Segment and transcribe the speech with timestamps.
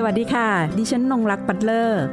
[0.00, 0.48] สวัสดีค่ะ
[0.78, 2.04] ดิฉันนงรักปัตเลอร์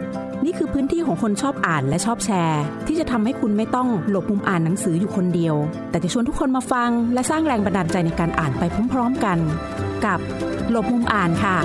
[0.46, 5.56] นี่คือพื้นที่ของคนชอบอ่านและชอบแชร์ ที่จะทำให้คุณไม่ต้องหลบมุมอ่านหนังสืออยู่คนเดียว
[5.90, 9.38] แต่จะชวนทุกคนมาฟัง และสร้างแรงบันดาลใจในการอ่านไปพร้อม ๆกัน
[10.06, 10.20] กับ
[10.72, 11.58] หลบมุมอ่านค่ะ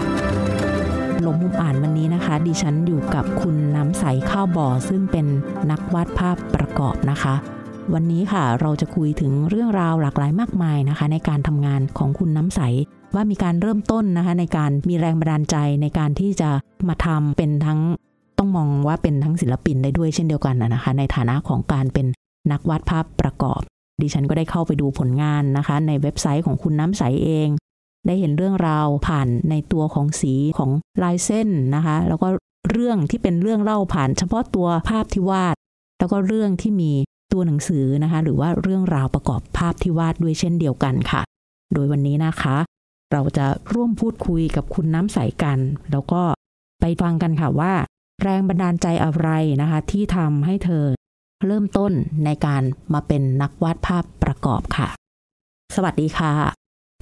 [1.23, 5.27] หลบมุมอ่านวันนี้นะคะ ดิฉันอยู่กับคุณน้ำใสข้าวบ่อซึ่งเป็น
[5.71, 7.35] นักวาดภาพประกอบนะคะ
[7.95, 12.61] วันนี้ค่ะเราจะคุยถึงเรื่องราวหลากหลายมากมายนะคะ ในการทำงานของคุณน้ำใส
[13.15, 16.51] ว่ามีการเริ่มต้นนะคะในการมีแรงบันดาลใจในการที่จะ
[16.89, 17.81] มาทำเป็นทั้ง
[18.39, 22.07] ต้องมองว่าเป็นทั้งศิลปินได้ด้วยเช่นเดียวกันนะคะ ในฐานะของการเป็น
[22.53, 23.61] นักวาดภาพประกอบ
[24.01, 27.49] ดิฉันก็ได้เข้าไปดูผลงานนะคะ ในเว็บไซต์ของคุณน้ำใสเอง
[28.07, 30.71] ได้เห็นเรื่องราวผ่านในตัวของสีของ
[31.03, 32.29] ลายเส้นนะคะ แล้วก็
[32.71, 35.57] เรื่องที่เป็นเรื่องเล่าผ่านเฉพาะตัวภาพที่วาด
[35.99, 36.93] แล้วก็เรื่องที่มี
[37.33, 41.21] ตัวหนังสือนะคะ หรือว่าเรื่องราวประกอบภาพที่วาดด้วยเช่นเดียวกันค่ะ
[41.75, 42.57] โดยวันนี้นะคะ
[43.13, 45.59] เราจะร่วมพูดคุยกับคุณน้ำใสกัน
[45.91, 46.23] แล้วก็
[46.81, 47.73] ไปฟังกันค่ะว่า
[48.23, 49.29] แรงบันดาลใจอะไร
[49.61, 50.85] นะคะ ที่ทำให้เธอ
[51.47, 51.93] เริ่มต้น
[52.25, 54.89] ในการมาเป็นนักวาดภาพประกอบค่ะ
[55.77, 56.33] สวัสดีค่ะ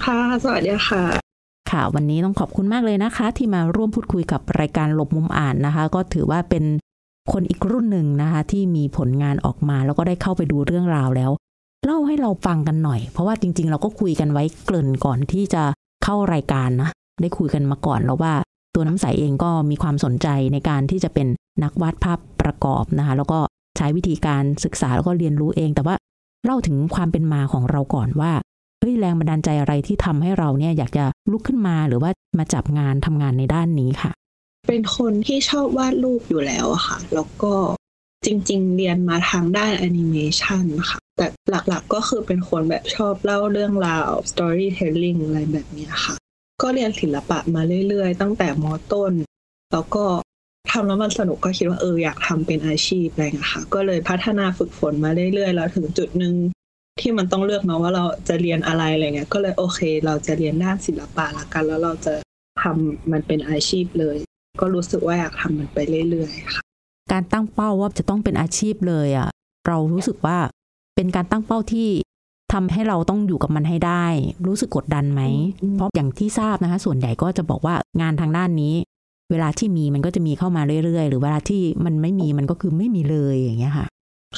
[0.04, 1.02] ค่ะ สวัสดีค่ะ
[1.70, 6.64] ค่ะ วันนี้ต้องขอบคุณมากเลยนะคะ ที่มาร่วมพูดคุยกับรายการหลบมุมอ่านนะคะ ก็ถือว่าเป็น
[7.32, 11.30] คนอีกรุ่นหนึ่งนะคะ ที่มีผลงานออกมา แล้วก็ได้เข้าไปดูเรื่องราวแล้ว
[11.84, 15.62] เล่าให้เราฟังกันหน่อย เพราะว่าจริง ๆ เราก็คุยกันไว้เกริ่นก่อนที่จะ
[16.10, 16.90] เข้ารายการนะ
[17.22, 18.34] ได้คุยกันมาก่อนแล้วว่า
[18.74, 21.26] ตัวน้ำใสเองก็มีความสนใจในการที่จะเป็น
[21.62, 23.38] นักวาดภาพประกอบนะคะแล้วก็
[23.76, 25.94] ใช้วิธีการศึกษาแล้วก็เรียนรู้เอง แต่ว่า
[26.44, 28.32] เล่าถึงความเป็นมาของเราก่อนว่า
[28.78, 34.10] เฮ้ยแรงบันดาลใจอะไรที่ทำให้เราเนี่ยอยากจะลุกขึ้นมาหรือว่ามาจับงานทำงานในด้านนี้ค่ะ
[34.68, 37.52] เป็นคนที่ชอบวาดรูปอยู่แล้วอะค่ะ แล้วก็
[38.24, 46.14] จริง ๆ เรียนมาทางด้านแอนิเมชันค่ะแต่หลักๆก็คือเป็นคนแบบชอบเล่าเรื่องราว storytelling อะไรแบบนี้ค่ะ
[46.62, 49.12] ก็เรียนศิลปะมาเรื่อยๆ ตั้งแต่มต้น
[49.72, 50.04] แล้วก็
[50.70, 56.34] ทำแล้วมันสนุกก็คิดว่าเอออยากทำเป็นอาชีพอะไรเงี้ยค่ะ ก็เลยพัฒนาฝึกฝนมาเรื่อยๆ แล้วถึงจุดหนึ่ง
[57.00, 62.14] ที่มันต้องเลือกเนาะว่าเราจะเรียนอะไรอะไรเงี้ย ก็เลยโอเค เราจะเรียนด้านศิลปะละกัน แล้วเราจะ
[62.62, 64.16] ทำมันเป็นอาชีพเลย
[64.60, 65.78] ก็รู้สึกว่าอยากทำมันไป
[66.10, 66.62] เรื่อยๆค่ะ
[67.12, 69.28] การตั้งเป้าว่าจะต้องเป็นอาชีพเลยอะ่ะ
[69.66, 70.38] เรารู้สึกว่า
[70.96, 71.88] เป็นการตั้งเป้าที่
[72.52, 74.06] ทำให้เราต้องอยู่กับมันให้ได้
[74.46, 75.22] รู้สึกกดดันไหม
[75.62, 78.74] อืมเพราะอย่างที่ทราบนะคะ ส่วนใหญ่ก็จะบอกว่างานทางด้านนี้
[79.30, 83.86] เวลาที่มีมันก็จะมีเข้ามาเรื่อยๆ หรือเวลาที่มันไม่มีมันก็คือไม่มีเลยอย่างเงี้ยค่ะ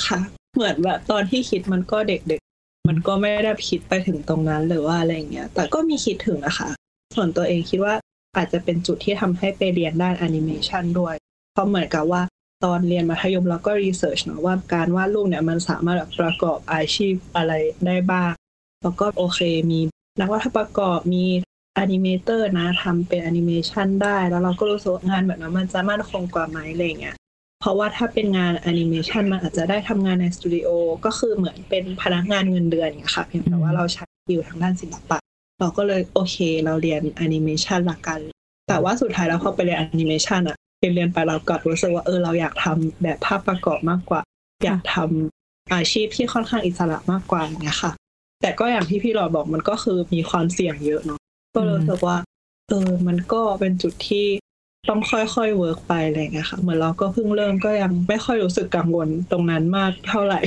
[0.06, 0.18] ค่ะ
[0.54, 6.70] เหมือนแบบตอนที่คิดมันก็เด็กๆ มันก็ไม่ได้คิดไปถึงตรงนั้นหรือว่าอะไรเงี้ย แต่ก็มีคิดถึงนะคะ
[7.14, 7.94] ส่วนตัวเองคิดว่า
[8.36, 11.14] อาจจะเป็นจุดที่ทำให้ไปเรียนด้านแอนิเมชันด้วย
[11.52, 12.22] เพราะเหมือนกับว่า
[12.64, 17.52] ตอนเรียนมัธยมเราก็ research เนาะว่าการวาดรูปเนี่ยมันสามารถประกอบอาชีพอะไร
[17.86, 18.32] ได้บ้าง
[18.82, 19.40] แล้วก็โอเค
[19.70, 19.80] มี
[20.20, 21.24] นักวาดประกอบมี
[21.78, 27.16] animator นะทำเป็นแอนิเมชันได้แล้วเราก็รู้สึกงานแบบนั้นมันจะมั่นคงกว่าไหมอะไรเงี้ย
[27.60, 30.68] เพราะว่าถ้าเป็นงานแอนิเมชันมันอาจจะได้ทำงานในสตูดิโอ
[31.04, 35.18] ก็คือเหมือนเป็นพนักงานเงินเดือนอย่างเงี้ยค่ะ เพียงแต่ว่าเราใช้อยู่ทางด้านศิลปะ
[35.60, 38.20] เราก็เลยโอเค เราเรียนแอนิเมชันละกัน
[38.68, 44.20] แต่ว่าสุดท้ายแล้วพอไปเรียนแอนิเมชันอะ เรียนเรียนไปเรากลับรู้สึกว่าเออเราอยากทำแบบภาพประกอบมากกว่า
[44.64, 47.92] อยากทำอาชีพที่ค่อนข้างอิสระมากกว่าอย่างเงี้ยค่ะ
[48.40, 51.20] แต่ก็อย่างที่พี่หลอดบอกมันก็คือมีความเสี่ยงเยอะเนาะ
[51.54, 52.16] ก็เลยรู้สึกว่า
[52.68, 54.26] เออ มันก็เป็นจุดที่
[54.88, 60.40] ต้องค่อยๆ work ไปอะไรอย่างเงี้ยค่ะ เหมือนเราก็เพิ่งเริ่มก็ยังไม่ค่อยรู้สึกกังวลตรงนั้นมากเท่าไหร่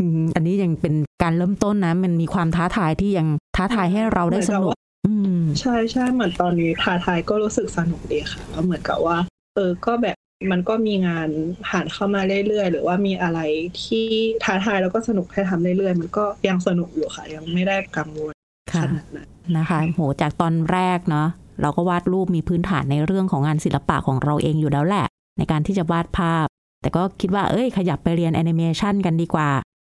[0.00, 4.74] อืมอันนี้ยังเป็นการเริ่มต้นนะ มันมีความท้าทายที่ยังท้าทายให้เราได้สนุก
[5.06, 9.16] อืมใช่ใช่เหมือนตอนนี้ทาทายก็รู้สึกสนุกดีค่ะแล้วเหมือนกับว่า
[9.54, 10.16] เออก็แบบ
[10.50, 11.28] มันก็มีงาน
[11.66, 13.40] ผ่านเข้ามาเรื่อยๆ หรือว่ามีอะไร
[13.82, 14.06] ที่
[14.44, 18.32] ท้าทายแล้วก็สนุกให้ทำเรื่อยๆ มันก็ยังสนุกอยู่ค่ะ ยังไม่ได้กังวล
[18.72, 21.28] ขค่ะนาดนั้นนะคะโหจากตอนแรกเนาะ
[21.62, 25.06] เราก็วาดรูปมีพื้นฐานในเรื่องของงานศิลปะของเราเองอยู่แล้วแหละ
[25.38, 26.46] ในการที่จะวาดภาพ
[26.80, 29.50] แต่ก็คิดว่าเอ้ย ขยับไปเรียนแอนิเมชันกันดีกว่า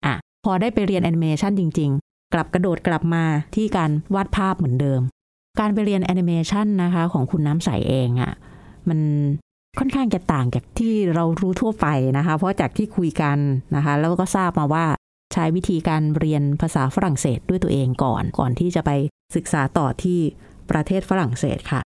[0.06, 0.14] อะ
[0.44, 3.24] พอได้ไปเรียนแอนิเมชันจริง ๆ กลับกระโดดกลับมา
[3.54, 5.00] ที่การวาดภาพเหมือนเดิม
[5.60, 8.32] การไปเรียนแอนิเมชันนะคะของคุณน้ำใสเองอะ่ะ
[8.88, 9.00] มัน
[9.78, 11.86] ค่อนข้างจะต่างจากที่เรารู้ทั่วไป
[12.18, 13.38] นะคะ เพราะจากที่คุยกัน
[13.76, 14.86] นะคะ แล้วก็ทราบมาว่า
[15.32, 18.90] ใช้วิธีการเรียนภาษาฝรั่งเศสด้วยตัวเองก่อน ก่อนที่จะไป
[19.36, 20.18] ศึกษาต่อที่
[20.70, 21.80] ประเทศฝรั่งเศสค่ะ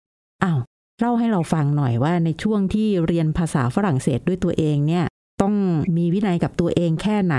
[0.43, 0.59] อ้าว
[0.99, 5.05] เล่าให้เราฟังหน่อยว่าในช่วงที่เรียนภาษาฝรั่งเศสด้วยตัวเองเนี่ย
[5.41, 5.53] ต้อง
[5.97, 7.35] มีวินัยกับตัวเองแค่ไหน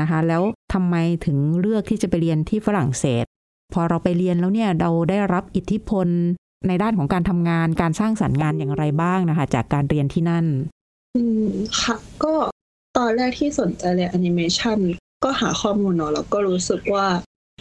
[0.00, 0.42] นะคะ แล้ว
[0.72, 0.96] ทำไม
[1.26, 3.24] ถึงเลือกที่จะไปเรียนที่ฝรั่งเศส
[3.72, 6.08] พอเราไปเรียนแล้วเนี่ยเราได้รับอิทธิพล
[6.68, 10.46] ในด้านของการทำงานการสร้างสรรค์งานอย่างไรบ้างนะคะ จากการเรียนที่นั่น
[11.16, 11.50] อืม
[11.82, 12.34] ค่ะ ก็
[12.96, 14.78] ตอนแรกที่สนใจเรียนแอนิเมชัน
[15.24, 17.06] ก็หาข้อมูลเนาะแล้วก็รู้สึกว่า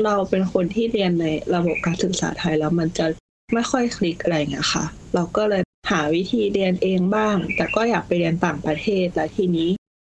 [0.06, 1.26] เราเป็นคนที่เรียนใน
[1.56, 3.06] ระบบการศึกษาไทยแล้วมันจะ
[3.54, 4.86] ไม่ค่อยคลิกอะไรเงี้ยค่ะ
[5.16, 5.62] เราก็เลย
[5.92, 9.70] หาวิธีเรียนเองบ้าง แต่ก็อยากไปเรียนต่างประเทศแล้วทีนี้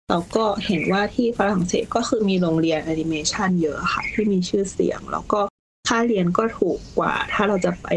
[0.10, 5.42] เราก็เห็นว่าที่ฝรั่งเศสก็คือมีโรงเรียนแอนิเมชันเยอะค่ะ ที่มีชื่อเสียง แล้วก็
[5.88, 7.88] ค่าเรียนก็ถูกกว่า ถ้าเราจะไป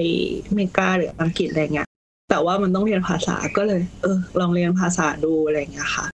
[0.47, 1.89] อเมริกาหรืออังกฤษอะไรเงี้ย
[2.31, 6.07] แต่ว่ามันต้องเรียนภาษาก็เลย เออ ลองเรียนภาษาดูอะไรเงี้ยค่ะ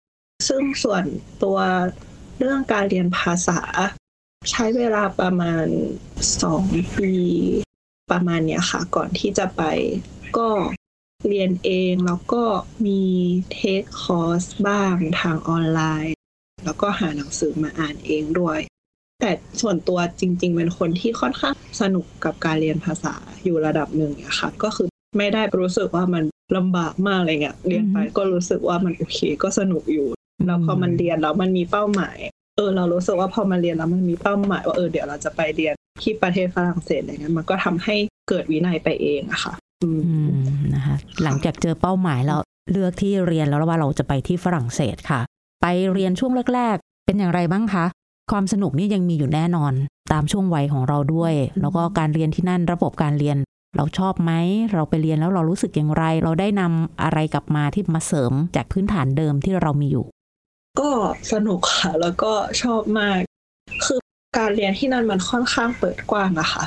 [0.49, 1.05] ซึ่งส่วน
[1.43, 1.59] ตัว
[2.39, 3.61] เรื่องการเรียนภาษา
[4.51, 5.67] ใช้เวลาประมาณ
[6.43, 6.65] สอง
[6.97, 7.13] ปี
[8.11, 9.63] ประมาณเนี้ยค่ะ ก่อนที่จะไป
[10.39, 10.49] ก็
[11.29, 12.43] เรียนเองแล้วก็
[12.87, 13.03] มี
[13.53, 16.17] เทคคอร์สบ้างทางออนไลน์
[16.65, 18.61] แล้วก็หาหนังสือมาอ่านเองด้วย
[19.21, 19.31] แต่
[19.61, 23.15] ส่วนตัวจริง ๆ เป็นคนที่ค่อนข้างสนุกกับการเรียนภาษา
[23.45, 26.25] อยู่ระดับหนึ่งอะค่ะ ก็คือไม่ได้รู้สึกว่ามัน
[26.57, 30.09] ลำบากมากอะไรเงี้ยเรียนไปก็รู้สึกว่ามันโอเคก็สนุกอยู่
[30.47, 32.19] แล้วพอมันเรียนแล้วมันมีเป้าหมาย
[32.57, 37.97] เออ เรารู้สึกว่าพอมาเรียนแล้วมันมีเป้าหมายว่าเออเดี๋ยวเราจะไปเรียนที่ประเทศฝรั่งเศสอะไรเงี้ยมันก็ทำให้
[38.29, 40.17] เกิดวินัยไปเองอะค่ะ อืมอื
[40.55, 42.41] มนะคะ หลังจากเจอเป้าหมายแล้ว
[42.73, 45.21] เลือกที่เรียนแล้วว่าเราจะไปที่ฝรั่งเศสค่ะ
[45.63, 47.85] ไปเรียนช่วงแรก ๆ เป็นอย่างไรบ้างคะ
[48.33, 49.73] ความสนุกนี่ยังมีอยู่แน่นอน
[50.13, 53.37] ตามช่วงวัยของเราด้วย แล้วก็การเรียนที่นั่นระบบการเรียน
[53.77, 54.33] เราชอบไหม
[54.73, 60.07] เราไปเรียนแล้วเรารู้สึกอย่างไร เราได้นำอะไรกลับมาที่มาเสริมจากพื้นฐานเดิมที่เรามีอยู่
[60.81, 60.91] ก็
[61.33, 62.33] สนุกค่ะ แล้วก็
[62.63, 63.21] ชอบมาก
[63.85, 64.01] คือ
[64.39, 66.65] การเรียนที่นั่นมันค่อนข้างเปิดกว้างอะค่ะ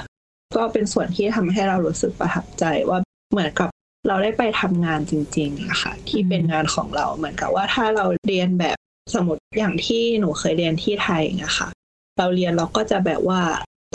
[0.55, 2.99] ก็เป็นส่วนที่ทำให้เรารู้สึกประทับใจว่า
[3.31, 3.69] เหมือนกับ
[4.07, 8.77] เราได้ไปทำงานจริงๆอะค่ะ ที่เป็นงานของเราเหมือนกับว่าถ้าเราเรียนแบบ
[9.15, 11.67] สมมติอย่างที่หนูเคยเรียนที่ไทยนะคะ
[12.17, 13.41] เราเรียนเราก็จะแบบว่า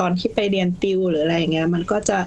[0.00, 2.18] ตอนที่ไปเรียนติวหรืออะไรเงี้ย มันก็จะ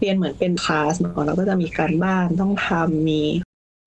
[0.00, 3.22] เรียนเหมือนเป็นคลาสเนาะเราก็จะมีการบ้านต้องทำมี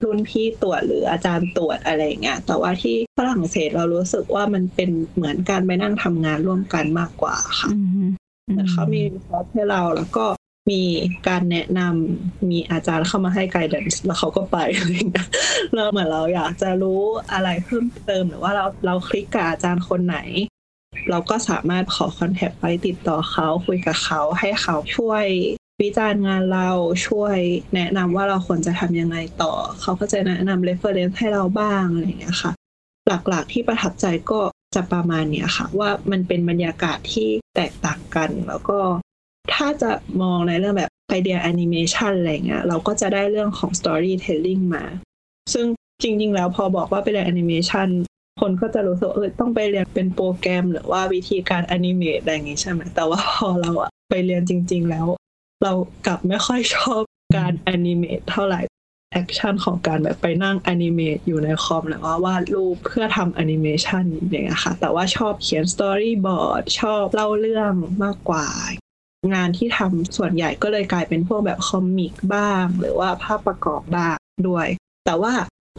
[0.04, 8.08] รุ่นพี่ตรวจหรืออาจารย์ตรวจอะไรเงี้ย แต่ว่าที่ฝรั่งเศสเรารู้สึกว่ามันเป็นเหมือนการไปนั่งทำงานร่วมกันมากกว่าค่ะอืม
[8.52, 10.26] เหมือนเขามีคอร์สให้เราแล้วก็
[10.70, 10.84] มี
[11.28, 13.76] การแนะนำมีอาจารย์เข้ามาให้ไกด์ d
[14.06, 15.28] แล้วเขาก็ไปอะไรเงี้ย
[15.74, 17.02] เราเหมือนเราอยากจะรู้
[17.34, 20.18] อะไรเพิ่มเติม หรือว่าเราเราคลิกกับอาจารย์คนไหน
[21.10, 25.26] เราก็สามารถขอคอนแทคไปติดต่อเขาคุยกับเขาให้เขาช่วย
[25.82, 26.70] วิจารณ์งานเรา
[27.08, 27.38] ช่วย
[27.76, 32.52] แนะนำว่าเราควรจะทำยังไงต่อ เขาก็จะแนะนำ reference ให้เราบ้างอะไรอย่างเงี้ยค่ะ
[33.08, 34.42] หลักๆที่ประทับใจก็
[34.76, 38.80] จะประมาณเนี้ยค่ะ ว่ามันเป็นบรรยากาศที่แตกต่างกัน แล้วก็
[39.54, 44.86] ถ้าจะมองในเรื่องแบบไปเรียนแอนิเมชันอะไรเงี้ยเราก็จะได้เรื่องของ storytelling มา
[45.54, 45.66] ซึ่ง
[46.04, 47.88] จริง ๆ แล้วพอบอกว่าไปเรียนแอนิเมชัน
[48.42, 55.08] คนก็จะรู้สึกเออต้องไปเรียนเป็นโปรแกรม หรือว่าวิธีการ animate อะไรอย่างงี้ใช่ไหมแต่ว่าพอเราอะไปเรียนจริง ๆ แล้ว
[55.64, 55.74] เรา
[56.06, 57.02] กลับไม่ค่อยชอบ
[57.38, 58.62] การ animate เท่าไหร่
[59.12, 68.48] action ของการแบบไปนั่ง animate อยู่ในคอมหรือว่าวาดรูปเพื่อทำแอนิเมชันอย่างเงี้ยค่ะ แต่ว่าชอบเขียน storyboard ชอบเล่าเรื่องมากกว่า
[69.34, 74.18] งานที่ทำส่วนใหญ่ก็เลยกลายเป็นพวกแบบ comic บ้าง หรือว่าภาพประกอบบ้าง
[74.48, 74.68] ด้วย
[75.06, 75.34] แต่ว่า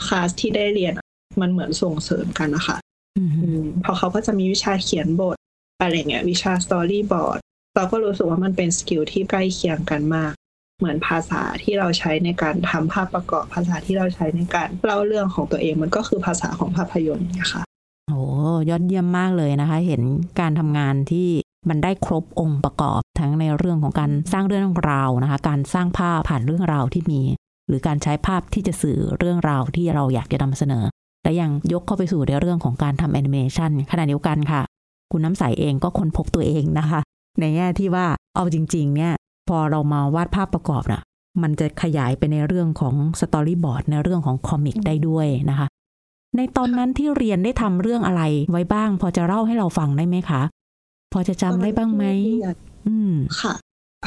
[0.06, 1.06] คลาสที่ได้เรียนอะ
[1.40, 2.76] มันเหมือนส่งเสริมกันนะคะ
[3.16, 5.36] อืมอืมเพราะเขาก็จะมีวิชาเขียนบท
[5.80, 7.38] อะไรเงี้ยวิชา storyboard
[7.74, 10.32] เราก็รู้สึกว่ามันเป็น skill ที่ใกล้เคียงกันมาก
[10.78, 17.62] เหมือนภาษาที่เราใช้ในการทำภาพประกอบภาษาที่เราใช้ในการเล่าเรื่องของตัวเองมันก็คือภาษาของภาพยนตร์เนี่ยค่ะ
[18.08, 18.22] โอ้
[18.68, 20.02] ยอดเยี่ยมมากเลยนะคะ เห็น
[20.40, 21.28] การทำงานที่
[21.68, 27.20] มันได้ครบองค์ประกอบ ทั้งในเรื่องของการสร้างเรื่องราวนะคะ การสร้างภาพผ่านเรื่องราวที่มี
[27.68, 30.84] หรือการใช้ภาพที่จะสื่อเรื่องราวที่เราอยากจะนำเสนอ
[31.22, 34.62] และยังยกเข้าไปสู่ในเรื่องของการทำแอนิเมชันขณะเดียวกันค่ะ
[35.10, 37.00] คุณน้ำใสเองก็ค้นพบตัวเองนะคะ
[37.40, 38.06] ในแง่ที่ว่า
[38.36, 39.12] เอาจริง ๆ เนี่ย
[39.48, 41.02] พอเรามาวาดภาพประกอบน่ะ
[41.42, 45.66] มันจะขยายไปในเรื่องของ storyboard ในเรื่องของ comic ได้ด้วยนะคะ
[46.36, 50.42] ในตอนนั้นที่เรียนได้ทำเรื่องอะไรไว้บ้าง พอจะเล่าให้เราฟังได้ไหมคะ
[51.12, 52.04] พอจะจำได้บ้างไหม
[52.86, 53.54] อืมค่ะ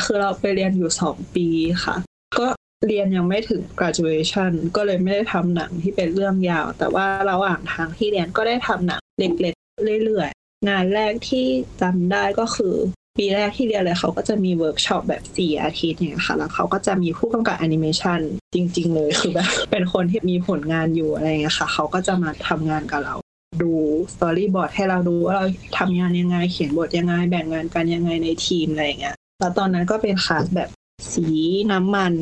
[0.06, 1.48] คือเราไปเรียนอยู่สองปี
[1.84, 1.96] ค่ะ
[2.40, 2.48] ก็
[2.88, 11.46] เรียนยังไม่ถึง graduation ก็เลยไม่ได้ทำหนังที่เป็นเรื่องยาว แต่ว่าระหว่างทางที่เรียนก็ได้ทำหนังเล็กๆเรื่อยๆ งานแรกที่
[11.82, 12.76] จำได้ก็คือ
[13.18, 18.20] ปีแรกที่เรียนเลยเขาก็จะมีเวิร์กช็อปแบบสี่อาทิตย์เนี่ยค่ะ แล้วเขาก็จะมีผู้กำกับแอนิเมชัน
[18.54, 23.16] จริง ๆ เลยคือแบบเป็นคนที่มีผลงานอยู่อะไรเงี้ยค่ะ เขาก็จะมาทำงานกับเรา
[23.64, 23.74] ดู
[24.14, 25.46] storyboard ให้เราดูว่าเรา
[25.78, 30.70] ทำงานยังไง เขียนบทยังไง แบ่งงานกันยังไงในทีมอะไรเงี้ยแล้วตอนนั้นก็เป็นคลาสแบบ
[31.14, 31.28] สี
[31.72, 32.14] น้ำมัน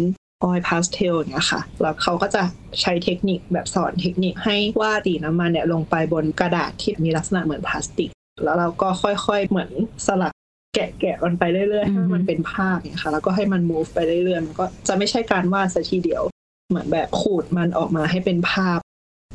[0.43, 2.43] oil pastel อย่างเงี้ยค่ะ แล้วเขาก็จะ
[2.81, 8.09] ใช้เทคนิคแบบสอนเทคนิคให้วาดสีน้ำมันเนี่ยลงไปบนกระดาษที่มีลักษณะเหมือนพลาสติก
[8.43, 9.69] แล้วเราก็ค่อยๆเหมือน
[10.07, 10.33] สลัก
[10.75, 16.23] แกะแกะมันไปเรื่อยๆให้มันเป็นภาพเนี่ยค่ะ แล้วก็ให้มัน move ไปเรื่อยๆมันก็จะไม่ใช่การวาดซะทีเดียว
[16.69, 18.79] เหมือนแบบขูดมันออกมาให้เป็นภาพ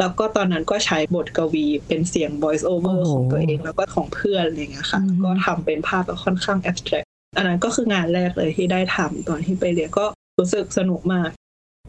[0.01, 10.07] แล้วก็ตอนนั้นก็ใช้บทกวีเป็นเสียง voice over โอ้โหของตัวเองแล้วก็ของเพื่อนอะไรอย่างเงี้ยค่ะอืมก็ทำเป็นภาพแบบค่อนข้าง abstract อันนั้นก็คืองานแรกเลยที่ได้ทำตอนที่ไปเรียนก็
[10.39, 11.31] รู้สึกสนุกมาก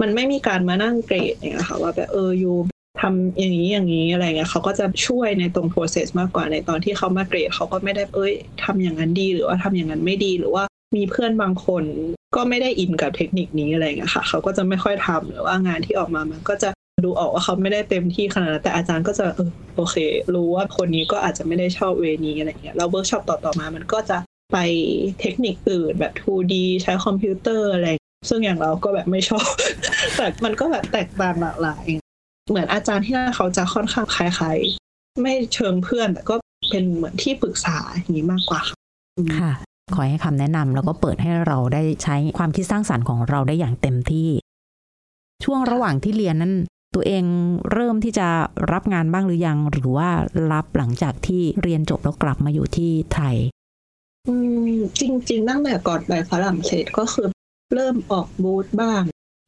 [0.02, 2.54] มันไม่มีการมานั่งเกรดเนี่ยค่ะว่าแบบเออยู
[3.02, 8.34] ทำอย่างนี้อย่างนี้อะไรเงี้ยเขาก็จะช่วยในตรง process มากกว่าในตอนที่เขามาเกรดเขาก็ไม่ได้เอ้ย
[8.64, 10.64] ทำอย่างนั้นดีหรือว่าทำอย่างนั้นไม่ดีหรือว่า
[10.96, 11.84] มีเพื่อนบางคน
[12.36, 16.70] ก็ไม่ได้อินกับเทคนิคนี้อะไรเงี้ยค่ะ เขาก็จะไม่ค่อยทำหรือว่างานที่ออกมามันก็จะ
[17.04, 19.96] ดูออกว่าเขาไม่ได้เต็มที่ขนาดนั้นแต่อาจารย์ก็จะเออโอเค
[20.36, 24.18] รู้ว่าคนนี้ก็อาจจะไม่ได้ชอบ way นี้อะไรเงี้ยแล้วเวิร์กช็อปต่อๆมามันก็จะ
[24.54, 24.58] ไป
[25.20, 27.90] เทคนิคอื่นแบบ 2D ใช้คอมพิวเตอร์อะไร
[28.30, 29.48] ซึ่งอย่างเราก็แบบไม่ชอบ
[30.18, 31.86] แต่มันก็แบบแตกต่างหลากหลาย
[32.50, 36.36] เหมือนอาจารย์ที่นั่นเขาจะค่อนข้างคล้ายๆ ไม่เชิงเพื่อน แต่ก็
[36.70, 38.78] เป็นเหมือนที่ปรึกษาอย่างนี้มากกว่าค่ะ
[39.40, 39.54] ค่ะ
[39.96, 44.30] คอยให้คำแนะนำแล้วก็เปิดให้เราได้ใช้ความคิดสร้างสรรค์ของเราได้อย่างเต็มที่
[45.44, 46.54] ช่วงระหว่างที่เรียนนั้น
[46.94, 47.24] ตัวเอง
[47.72, 48.28] เริ่มที่จะ
[48.72, 50.10] รับงานบ้างหรือยัง หรือว่า
[50.52, 53.36] รับหลังจากที่เรียนจบแล้วกลับมาอยู่ที่ไทย
[54.28, 54.36] อื
[54.68, 54.70] ม
[55.00, 57.28] จริง ๆ ตั้งแต่ก่อนไปฝรั่งเศสก็คือ
[57.74, 59.02] เริ่มออกบูธบ้าง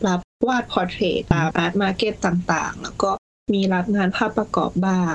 [0.07, 3.11] รับวาด portrait ตาม art market ต่างๆ แล้วก็
[3.53, 5.13] มีรับงานภาพประกอบบ้าง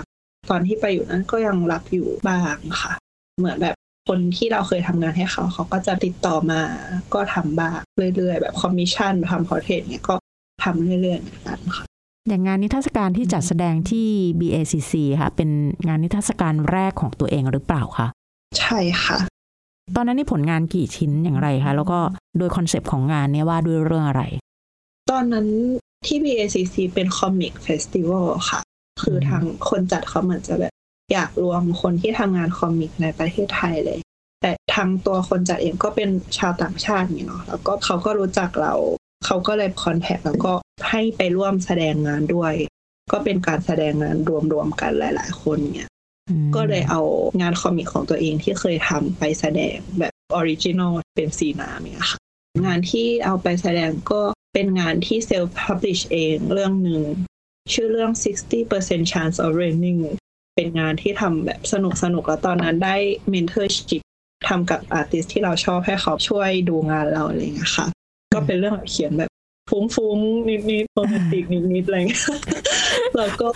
[0.50, 2.92] ตอนที่ไปอยู่นั้นก็ยังรับอยู่บ้างค่ะ
[3.38, 3.76] เหมือนแบบ
[4.08, 6.60] คนที่เราเคยทำงานให้เขา เขาก็จะติดต่อมา
[7.14, 7.78] ก็ทำบ้าง
[8.16, 10.14] เรื่อยๆ แบบคอมมิชชั่นทำ portrait เนี่ยก็
[10.64, 11.84] ทำเรื่อยๆเหมือนกันค่ะ
[12.28, 14.08] อย่างงานนิทรรศการที่จัดแสดงที่
[14.40, 15.50] BACC ค่ะ เป็น
[15.86, 18.06] งานนิทรรศการแรกของตัวเองหรือเปล่าคะ
[18.58, 19.18] ใช่ค่ะ
[19.96, 21.98] ตอนนั้นนี่ผลงานกี่ชิ้นอย่างไรคะแล้วก็
[22.38, 24.22] โดย concept ของงานเนี่ยว่าด้วยเรื่องอะไร
[25.10, 25.46] ตอนนั้น
[26.06, 28.60] ที่ BACC เป็น comic festival ค่ะ
[29.02, 30.72] คือทางคนจัดเขาเหมือนจะแบบ
[31.12, 33.98] อยากรวมคนที่ทำงาน comic ในประเทศไทยเลย
[34.42, 38.74] แต่ทางตัวคนจัดเองก็เป็นชาวต่างชาตินี่เนาะแล้วก็เขาก็รู้จักเรา
[39.24, 40.52] เขาก็เลย contact แล้วก็
[40.90, 42.54] ให้ไปร่วมแสดงงานด้วย
[43.12, 44.16] ก็เป็นการแสดงงาน
[44.52, 45.90] รวมๆกันหลาย ๆ คนเนี่ย
[46.56, 47.02] ก็เลยเอา
[47.40, 52.18] งาน comic ของตัวเองที่เคยทำไปแสดงแบบ original เป็นสีน้ำเนี่ยค่ะ
[52.66, 54.22] งานที่เอาไปแสดงก็
[54.54, 57.02] เป็นงานที่ self-publish เองเรื่องหนึ่ง
[57.72, 58.12] ชื่อเรื่อง
[58.62, 60.00] 60% chance of raining
[60.54, 62.96] เป็นงานที่ทำแบบสนุกสนุกแล้วตอนนั้นได้
[63.32, 64.02] mentorship
[64.48, 67.86] ทำกับ artist ที่เราชอบให้เขาช่วยดูงานเราอะไรอย่างเงี้ยค่ะ
[68.32, 69.30] ก็เป็นเรื่องแบบเขียนแบบ
[69.70, 72.24] ฟุ้งๆนิดๆโรแมนติกนิดๆอะไรเงี้ย
[73.16, 73.50] แล้วก็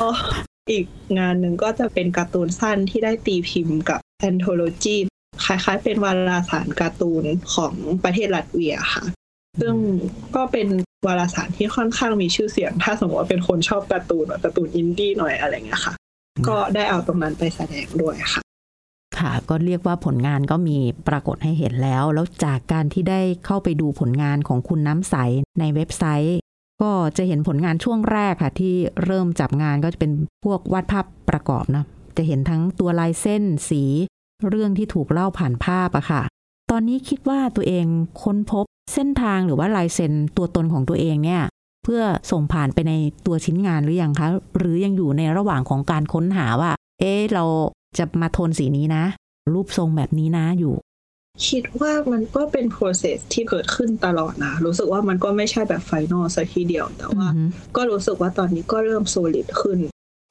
[0.70, 0.84] อีก
[1.18, 4.96] งานหนึ่งก็จะเป็นการ์ตูนสั้นที่ได้ตีพิมพ์กับ Anthology
[5.44, 9.04] คล้ายๆ เป็นวารสารการ์ตูนของประเทศลัตเวียค่ะ
[9.60, 9.74] ซึ่ง
[10.36, 10.68] ก็เป็น
[11.06, 15.94] วารสารที่ค่อนข้างมีชื่อเสียง ถ้าสมมติว่าเป็นคนชอบการ์ตูนแบบการ์ตูนอินดี้หน่อยอะไรเงี้ยค่ะ
[16.48, 18.43] ก็ได้เอาตรงนั้นไปแสดงด้วยค่ะ
[19.20, 20.76] ค่ะ ก็เรียกว่าผลงานก็มี
[21.08, 25.14] ปรากฏให้เห็นแล้ว แล้วจากการที่ได้เข้าไปดูผลงานของคุณน้ำใส
[25.60, 26.38] ในเว็บไซต์
[26.82, 30.12] ก็จะเห็นผลงานช่วงแรกค่ะ ที่เริ่มจับงานก็จะเป็น
[30.44, 31.84] พวกวาดภาพประกอบนะ
[32.16, 33.82] จะเห็นทั้งตัวลายเส้นสี
[34.50, 36.22] เรื่องที่ถูกเล่าผ่านภาพอะค่ะ
[36.70, 37.86] ตอนนี้คิดว่าตัวเอง
[38.22, 41.42] ค้นพบเส้นทางหรือว่าลายเซ็นตัวตนของตัวเองเนี่ย
[41.84, 42.92] เพื่อส่งผ่านไปใน
[43.26, 44.28] ตัวชิ้นงานหรือยังคะ
[44.58, 47.44] หรือยังอยู่ในระหว่างของการค้นหาว่า เอ๊ะเรา
[47.98, 49.04] จะมาโทนสีนี้นะ
[49.52, 50.74] รูปทรงแบบนี้นะอยู่
[51.48, 57.44] คิดว่ามันก็เป็น process ที่เกิดขึ้นตลอดนะ รู้สึกว่ามันก็ไม่ใช่แบบ final สักทีเดียวแต่ว่าอือฮึ
[57.76, 59.78] ก็รู้สึกว่าตอนนี้ก็เริ่ม solid ขึ้น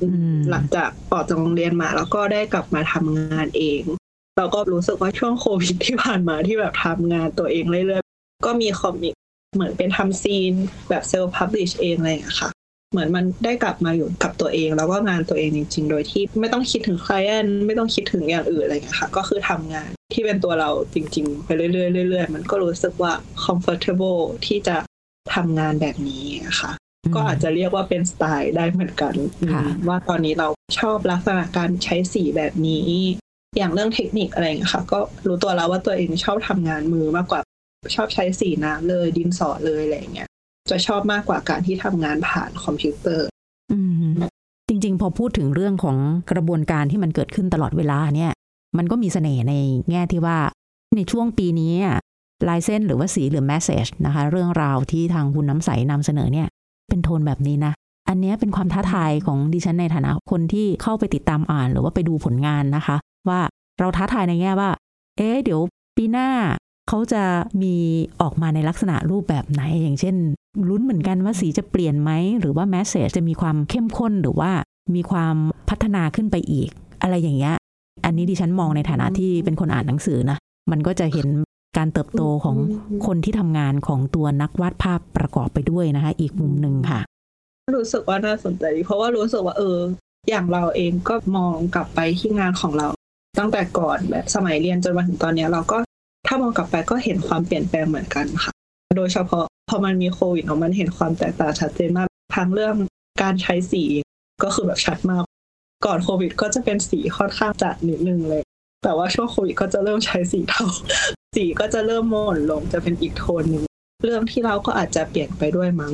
[0.01, 3.82] อืมหลังจากออกจากโรงเรียนมา แล้วก็ได้กลับมาทำงานเอง
[4.38, 9.13] เราก็รู้สึกว่าช่วงโควิดที่ผ่านมาที่แบบทำงานตัวเองเรื่อยๆก็มีคอมิก
[9.55, 10.53] เหมือนเป็นทำซีน
[10.89, 12.50] แบบเซลฟ์พับลิชเองอะไรอย่างเงี้ยค่ะ
[12.93, 17.15] เหมือนมันได้กลับมาอยู่กับตัวเอง แล้วก็งานตัวเองจริง ๆ โดยที่ไม่ต้องคิดถึงใคร
[17.65, 21.69] ไม่ต้องคิดถึงอย่างอื่นอะไรอย่างเงี้ยค่ะ ก็คือทำงานที่เป็นตัวเราจริง ๆ ไปเรื่อ
[22.05, 23.13] ยๆเรื่อยๆมันก็รู้สึกว่า
[23.45, 24.77] comfortable ที่จะ
[25.33, 26.25] ทำงานแบบนี้
[26.62, 26.71] ค่ะ
[27.15, 29.13] ก็อาจจะเรียกว่าเป็นสไตล์ได้เหมือนกัน
[29.53, 30.47] ค่ะอืมว่าตอนนี้เรา
[30.79, 32.88] ชอบลักษณะการใช้สีแบบนี้
[33.57, 37.41] อย่างเรื่องเทคนิคอะไรอย่างเงี้ยค่ะ ก็รู้ตัวแล้วว่าตัวเองชอบทำงานมือมากกว่า
[37.95, 40.29] ชอบใช้สีน้ำเลยดินสอเลยอะไรอย่างเงี้ย
[40.70, 43.27] จะชอบมากกว่าการที่ทำงานผ่านคอมพิวเตอร์
[43.72, 43.79] อื
[44.12, 44.13] ม
[44.70, 45.98] จริง ๆ พอพูดถึงเรื่องของ
[46.32, 48.32] กระบวนการที่มันเกิดขึ้นตลอดเวลาเนี่ย
[48.77, 49.53] มันก็มีเสน่ห์ใน
[49.89, 50.38] แง่ที่ว่า
[50.96, 51.74] ในช่วงปีนี้
[52.50, 56.48] ลายเส้นหรือว่าสีหรือแมสเซจนะคะ เรื่องราวที่ทางคุณน้ำใสนำเสนอเนี่ย
[56.89, 57.74] เป็นโทนแบบนี้นะ
[58.10, 62.96] อันนี้เป็นความท้าทายของดิฉันในฐานะคนที่เข้าไปติดตามอ่าน หรือว่าไปดูผลงานนะคะ
[63.29, 63.39] ว่า
[63.79, 64.70] เราท้าทายในแง่ว่า
[65.17, 65.60] เอ๊ะเดี๋ยว
[65.98, 66.29] ปีหน้า
[66.88, 67.24] เขาจะ
[67.62, 67.75] มี
[68.22, 70.16] ออกมาในลักษณะรูปแบบไหน อย่างเช่น
[70.70, 74.52] ลุ้นเหมือนกันว่าสีจะเปลี่ยนไหม หรือว่าแมสเซจจะมีความเข้มข้นหรือว่า
[74.96, 75.36] มีความ
[75.70, 76.70] พัฒนาขึ้นไปอีก
[77.02, 77.56] อะไรอย่างเงี้ย
[78.06, 80.38] อันนี้ดิฉันมองในฐานะที่เป็นคนอ่านหนังสือนะ
[80.72, 81.28] มันก็จะเห็น
[81.78, 82.58] การเติบโตของ
[83.06, 87.00] คนที่ทำงานของตัวนักวาดภาพประกอบไปด้วยนะคะ อีกมุมหนึ่งค่ะ
[87.78, 89.78] รู้สึกว่าน่าสนใจ เพราะว่ารู้สึกว่าเออ
[90.30, 92.88] อย่างเราเองก็มองกลับไปที่งานของเรา
[93.40, 95.78] ตั้งแต่ก่อนแบบสมัยเรียนจนมาถึงตอนนี้เราก็
[96.25, 98.53] ถ้ามองกลับไปก็เห็นความเปลี่ยนแปลงเหมือนกันค่ะ
[98.98, 102.75] โดยเฉพาะพอมันมีโควิดเนาะมันเห็นความแตกต่างชัดเจนมากทั้งเรื่อง
[103.22, 103.84] การใช้สี
[104.44, 105.24] ก็คือแบบชัดมาก
[105.86, 108.44] ก่อนโควิดก็จะเป็นสีค่อนข้างจัดนิดนึงเลย
[108.84, 110.65] แต่ว่าช่วงโควิดก็จะเริ่มใช้สีเทา
[111.36, 113.63] สีก็จะเริ่มหม่นลงจะเป็นอีกโทนหนึ่ง
[114.03, 115.94] เรื่องที่เราก็อาจจะเปลี่ยนไปด้วยมั้ง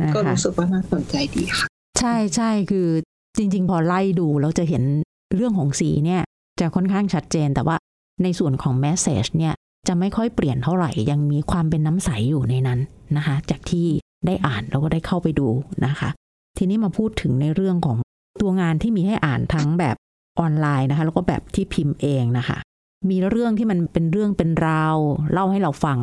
[0.00, 1.66] นะก็คะรู้สึกว่าน่าสนใจดีค่ะ
[1.98, 2.88] ใช่ใช่คือ
[3.36, 4.82] จริง ๆ พอไล่ดูเราจะเห็น
[5.36, 6.22] เรื่องของสีเนี่ย
[6.60, 7.76] จะค่อนข้างชัดเจนแต่ว่า
[8.22, 9.54] ในส่วนของแมสเซจเนี่ย
[9.88, 12.80] จะไม่ค่อยเปลี่ยนเท่าไหร่ ยังมีความเป็นน้ำใสอยู่ในนั้น
[13.16, 13.86] นะคะ จากที่
[14.26, 15.48] ได้อ่านแล้วก็ได้เข้าไปดู
[15.86, 16.08] นะคะ
[16.58, 17.98] ทีนี้มาพูดถึงในเรื่องของ
[18.40, 19.96] ตัวงานที่มีให้อ่านทั้งแบบ
[20.38, 22.58] ออนไลน์นะคะ แล้วก็แบบที่พิมพ์เองนะคะ
[23.10, 24.96] มีเรื่องที่มันเป็นเรื่องเป็นราว
[25.32, 25.98] เล่าให้เราฟัง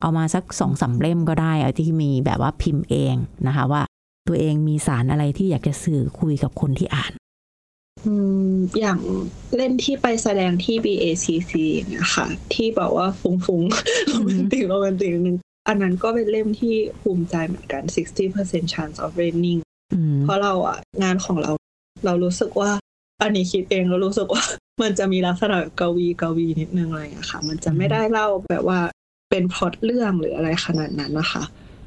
[0.00, 3.14] เอามาสักสองสามเล่มก็ได้เอาที่มีแบบว่าพิมพ์เอง
[3.46, 3.82] นะคะว่า
[4.28, 7.12] ตัวเองมีสารอะไรที่อยากจะสื่อคุยกับคนที่อ่าน
[8.06, 8.14] อื
[8.48, 8.98] มอย่าง
[9.56, 15.36] เล่นที่ไปแสดงที่ BACC อย่างเงี้ยค่ะ ที่บอกว่าฟุ้งฟุ้งๆโรแมนติกโรแมนติกนึง
[15.68, 17.82] อันนั้นก็เป็นเล่มที่ภูมิใจเหมือนกัน
[18.28, 19.60] 60% chance of raining
[19.94, 21.52] อืมเพราะเราอะ งานของเรา
[22.04, 22.70] เรารู้สึกว่า
[23.22, 24.42] อันนี้คิดเองเรารู้สึกว่า
[24.82, 28.80] มันจะมีลักษณะแบบกวีกวีนิดนึงอะไรอย่างเงี้ยค่ะ มันจะไม่ได้เล่าแบบว่า
[29.30, 31.42] เป็นพล็อตเรื่องหรืออะไรขนาดนั้นนะคะ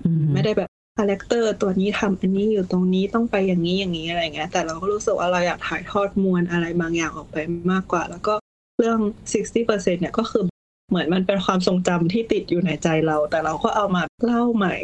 [0.05, 7.37] อืมไม่ได้แบบ character ตัวนี้ทำอันนี้อยู่ตรงนี้ต้องไปอย่างนี้อย่างนี้อะไรเงี้ย แต่เราก็รู้สึกว่าเราอยากถ่ายทอดมวลอะไรบางอย่างออกไป
[7.71, 8.33] มากกว่า แล้วก็
[8.77, 8.99] เรื่อง
[9.33, 10.43] 60%เนี่ยก็คือ
[10.89, 14.75] เหมือนมันเป็นความทรงจำที่ติดอยู่ในใจเรา แต่เราก็เอามาเล่าใหม่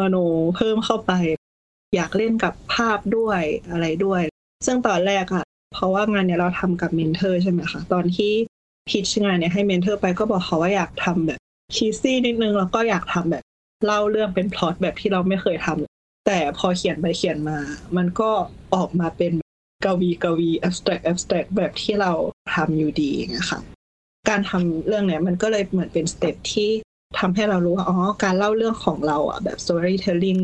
[0.00, 0.16] มโน
[0.56, 1.12] เพิ่มเข้าไป
[1.94, 4.22] อยากเล่นกับภาพด้วยอะไรด้วย
[4.66, 8.32] ซึ่งตอนแรกอะเพราะว่างานเนี่ยเราทำกับ mentor ใช่ไหมคะ ตอนที่
[8.88, 11.40] pitch งานเนี่ยให้ mentor ไปก็บอกเขาว่าอยากทำแบบ
[11.74, 13.44] cheesy นิดนึงแล้วก็อยากทำแบบ
[13.84, 17.58] เล่าเรื่องเป็นพล็อตแบบที่เราไม่เคยทำแต่พอเขียนไปเขียนมา
[17.96, 18.30] มันก็
[18.74, 19.32] ออกมาเป็น
[19.84, 22.12] กวีกวี abstract abstract แบบที่เรา
[22.54, 23.60] ทำอยู่ดีนะคะ
[24.28, 26.70] การทำเรื่องเนี้ยมันก็เลยเหมือนเป็น step ที่
[27.18, 30.40] ทำให้เรารู้ว่าอ๋อการเล่าเรื่องของเราอะแบบ storytelling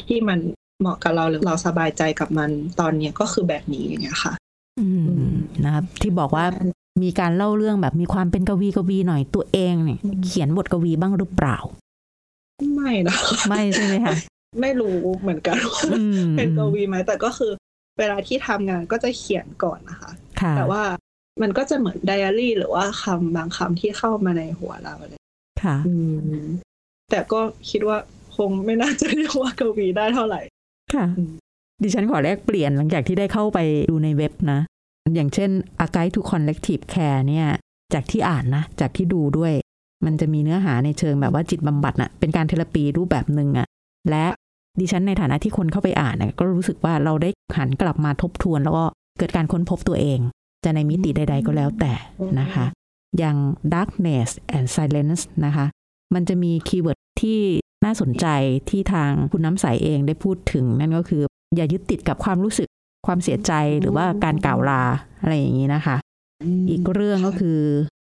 [0.00, 0.38] ที่มัน
[0.80, 4.32] เหมาะกับเราหรือเราสบายใจกับมันตอนเนี้ยก็คือแบบนี้อย่างเงี้ยค่ะ
[4.80, 5.32] อืม
[5.64, 6.44] นะครับที่บอกว่า
[7.02, 11.56] มีการเล่าเรื่องแบบมีความเป็นกวีกวีหน่อยตัวเองเนี่ยอืมเขียนบทกวีบ้างหรือเปล่า
[12.74, 13.16] ไม่นะ
[13.48, 14.16] ไม่ใช่ไหมคะ
[14.60, 17.52] ไม่รู้เหมือนกันว่าอืมเป็นกวีไหมแต่ก็คือ
[17.98, 20.82] เวลาที่ทำงานก็จะเขียนก่อนนะคะค่ะแต่ว่า
[21.42, 25.20] มันก็จะเหมือนไดอารี่ หรือว่าคำบางคำที่เข้ามาในหัวเราเลย
[25.62, 25.94] ค่ะอื
[26.38, 26.44] ม
[27.10, 27.40] แต่ก็
[27.70, 27.98] คิดว่า
[28.36, 30.40] คงไม่น่าจะเรียกว่ากวีได้เท่าไหร่
[30.94, 31.32] ค่ะอืม
[31.82, 33.58] ดิฉันขอแลกเปลี่ยนหลังจากที่ได้เข้าไป
[33.90, 34.60] ดูในเว็บนะ
[35.14, 35.50] อย่างเช่น
[35.84, 37.48] A Guide to Collective Care เนี่ย
[37.94, 39.52] จากที่อ่านนะ จากที่ดูด้วย
[40.04, 43.66] มันจะมีเนื้อหาในเชิงแบบว่าจิตบำบัดน่ะเป็นการเทเลปีรูปแบบหนึ่งอะ
[44.10, 44.26] และ
[44.80, 48.84] ดิฉันในฐานะที่คนเข้าไปอ่านก็รู้สึกว่าเราได้หันกลับมาทบทวน แล้วก็
[49.18, 50.18] เกิดการค้นพบตัวเอง
[50.64, 51.92] จะในมิติใด ๆ ก็แล้วแต่
[52.40, 52.66] นะคะ
[53.18, 53.36] อย่าง
[53.72, 55.66] darkness and silence นะคะ
[56.14, 57.40] มันจะมี keyword ที่
[57.84, 58.26] น่าสนใจ
[58.70, 61.22] ที่ทางคุณน้ำใสเองได้พูดถึง นั่นก็คือ
[61.56, 62.68] อย่ายึดติดกับความรู้สึก
[63.06, 64.82] ความเสียใจหรือว่าการกล่าวลา
[65.20, 65.96] อะไรอย่างนี้นะคะ
[66.70, 67.58] อีกเรื่องก็คือ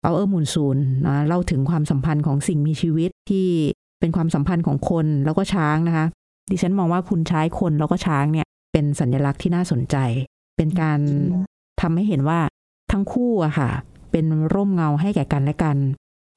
[0.02, 3.48] Our Monsoon นะเล่าถึงความสัมพันธ์ของสิ่งมีชีวิตที่
[4.00, 6.06] เป็นความสัมพันธ์ของคนแล้วก็ช้างนะคะ
[6.52, 9.96] ดิฉันมองว่าคุณใช้คนแล้วก็ช้างเนี่ย เป็นสัญลักษณ์ที่น่าสนใจ
[10.58, 11.00] เป็นการ
[11.82, 12.40] ทำให้เห็นว่า
[12.92, 13.70] ทั้งคู่อะค่ะ
[14.12, 15.78] เป็นร่มเงาให้แก่กันและกัน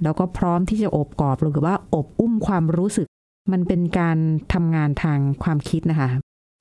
[0.02, 3.06] แล้วก็พร้อมที่จะอบกอดหรือว่าอบอุ้มความรู้สึก
[3.52, 4.18] มันเป็นการ
[4.52, 6.08] ทำงานทางความคิดนะคะ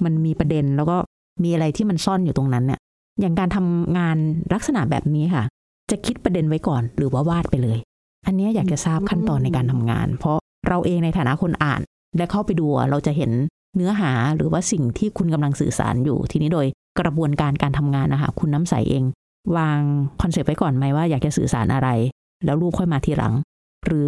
[0.04, 0.98] มันมีประเด็นแล้วก็
[1.44, 2.80] มีอะไรที่มันซ่อนอยู่ตรงนั้นเนี่ย
[3.20, 4.18] อย่างการทำงาน
[4.54, 5.44] ลักษณะแบบนี้ค่ะ
[5.92, 7.80] จะคิดประเด็นไว้ก่อน หรือว่าวาดไปเลย
[8.26, 11.82] อันเนี้ยอยากจะทราบขั้นตอนในการทำงาน เพราะเราเองในฐานะคนอ่าน
[12.18, 13.32] และเข้าไปดูอะเราจะเห็น
[13.76, 16.68] เนื้อหาหรือว่าสิ่งที่คุณกำลังสื่อสารอยู่ ทีนี้โดย
[17.00, 19.04] กระบวนการการทำงานนะคะคุณน้ำใสเอง
[19.58, 19.80] วาง
[20.22, 21.90] concept ไว้ก่อนไหมว่าอยากจะสื่อสารอะไร
[22.46, 23.34] แล้วรูปค่อยมาทีหลัง
[23.86, 24.08] หรือ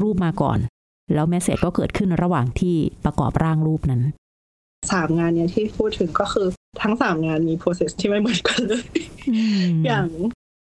[0.00, 0.58] รูปมาก่อน
[1.14, 4.02] แล้ว message ก็เกิดขึ้นระหว่างที่ประกอบร่างรูปนั้น
[4.92, 6.46] สามงานเนี่ยที่พูดถึงก็คือ
[6.82, 8.84] ทั้งสามงานมี process ที่ไม่เหมือนกันเลย
[9.86, 10.06] อย่าง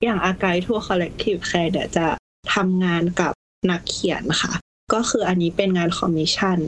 [0.02, 2.06] อย่างอาไกทัวร์ collective care เนี่ยจะ
[2.54, 3.32] ทำงานกับ
[3.70, 4.52] นักเขียนค่ะ
[4.92, 6.58] ก็คืออันนี้เป็นงานคอมมิชชั่น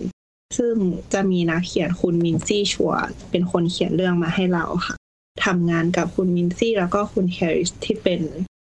[0.56, 0.74] ซึ่ง
[1.12, 2.92] จะมีนักเขียนคุณมินซี่ชัว
[3.30, 4.96] เป็นคนเขียนเรื่องมาให้เราค่ะ
[5.44, 8.20] ทำงานกับคุณมินซี่แล้วก็คุณแฮร์ริสที่เป็น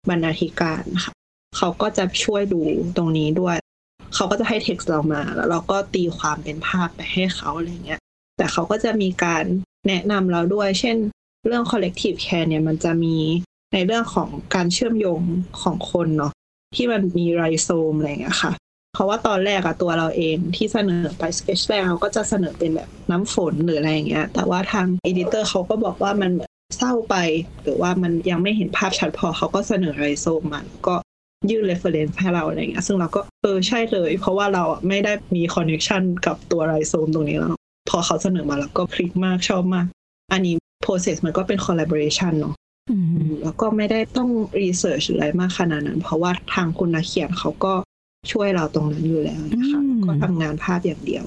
[0.09, 1.13] บรรณาธิการค่ะ
[1.57, 2.59] เขาก็จะช่วยดู
[2.97, 3.57] ตรงนี้ด้วย
[4.15, 8.01] เขาก็จะให้เท็กซ์เรามา แล้วเราก็ตีความเป็นภาพไปให้เขาอะไรเงี้ย
[8.37, 9.43] แต่เขาก็จะมีการ
[9.87, 10.97] แนะนำเราด้วย เช่น
[11.45, 13.17] เรื่อง collective care เนี่ยมันจะมี
[13.75, 15.21] ในเรื่องของการเชื่อมโยง
[15.61, 16.33] ของคนเนาะ
[16.75, 18.51] ที่มันมีไรโซมอะไรเงี้ยค่ะ
[18.93, 26.31] เพราะว่าตอนแรกอะตัวเราเองที่เสนอไป sketch แรกเราก็จะเสนอเป็นแบบน้ำฝนหรืออะไรเงี้ย แต่ว่าทาง editor เขาก็บอกว่ามัน
[26.77, 27.15] เศร้าไป
[27.63, 30.95] หรือว่ามันยังไม่เห็นภาพชัดพอเขาก็เสนอไรโซมมาแล้วก็
[31.49, 37.55] ยื่น reference ให้เราอะไรเงี้ยซึ่งเราก็เออใช่เลย เพราะว่าเราไม่ได้มี connection กับตัวไรโซมตรงนี้แล้ว
[37.89, 39.85] พอเขาเสนอมาแล้วก็คลิกมากชอบมาก
[40.31, 42.55] อันนี้ process มันก็เป็น collaboration เนาะ
[43.43, 44.29] แล้วก็ไม่ได้ต้อง
[44.61, 47.73] research หรืออะไรมากขนาดนั้น เพราะว่าทางคุณนักเขียนเขาก็
[48.31, 51.25] ช่วยเราตรงนั้นอยู่แล้วนะคะอืมก็ทำงานภาพอย่างเดียว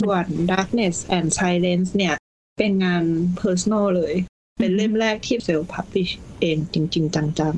[0.00, 2.14] ส่วน darkness and silence เนี่ย
[2.58, 3.04] เป็นงาน
[3.40, 4.14] personal เลย
[4.58, 7.56] เป็นเล่มแรกที่ self publish เองจริง ๆ จัง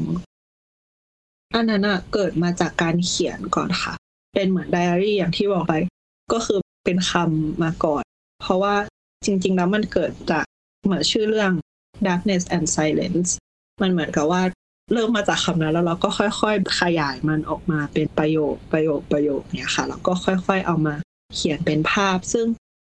[0.76, 3.94] ๆ อันนั้นอะเกิดมาจากการเขียนก่อนค่ะ
[4.34, 5.74] เป็นเหมือนไดอารี่อย่างที่บอกไป
[6.32, 8.02] ก็คือเป็นคำมาก่อน
[8.42, 8.74] เพราะว่า
[9.24, 10.44] จริง ๆ แล้วมันเกิดจาก
[10.84, 11.52] เหมือนชื่อเรื่อง
[12.06, 13.30] darkness and silence
[13.82, 14.42] มันเหมือนกับว่า
[14.92, 20.94] เริ่มมาจากคำนั้นแล้วเราก็ค่อยๆ ขยายมันออกมาเป็นประโยคประโยคประโยคเนี่ยค่ะแล้วก็ค่อยๆ เอามา
[21.34, 22.46] เขียนเป็นภาพ ซึ่ง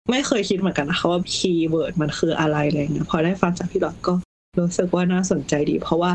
[0.09, 4.13] ไม่เคยคิดเหมือนกันนะคะว่าคีย์เวิร์ดมันคืออะไรอะไรเงี้ยพอได้ฟังจากพี่หลอดก็
[4.59, 6.11] รู้สึกว่าน่าสนใจดี เพราะว่า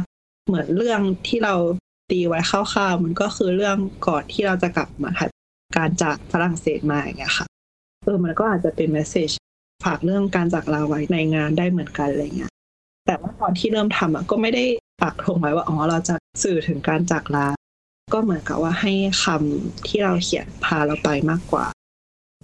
[0.46, 1.54] เหมือนเรื่องที่เรา
[2.10, 3.76] ตีไว้คร่าวๆมันก็คือเรื่อง
[4.08, 5.30] ก่อนที่เราจะกลับมาถัด
[5.76, 7.46] การจากฝรั่งเศสมาอย่างเงี้ยค่ะ
[8.04, 9.30] เออมันก็อาจจะเป็นเมสเซจ
[9.84, 12.52] ฝากเรื่องการจากลาไว้ในงานได้เหมือนกันอะไรเงี้ย
[13.08, 14.64] แต่ว่าตอนที่เริ่มทำอะก็ไม่ได้
[15.02, 17.46] ปักธงไว้ว่าอ๋อเราจะสื่อถึงการจากลา
[18.12, 18.92] ก็เหมือนกับว่าให้
[19.22, 21.64] คำที่เราเขียนพาเราไปมากกว่า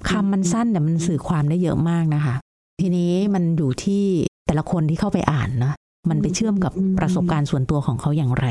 [0.09, 2.35] คำมันสั้นแต่มันสื่อความได้เยอะมากนะคะ
[2.81, 4.05] ทีนี้มันอยู่ที่
[4.47, 5.73] แต่ละคนที่เข้าไปอ่านนะ
[6.11, 8.47] มันไปเชื่อมกับประสบการณ์ส่วนตัวของเขาอย่างไร